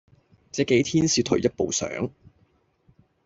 [0.51, 2.09] 這幾天是退一步想：